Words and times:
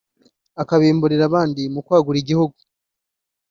akabimburira 0.61 1.23
abandi 1.29 1.61
mu 1.73 1.79
kwagura 1.85 2.17
igihugu 2.23 2.57